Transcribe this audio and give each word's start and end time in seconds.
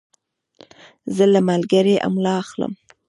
زه 1.15 1.23
له 1.33 1.39
ملګري 1.49 1.95
املا 2.07 2.33
اخلم. 2.43 2.73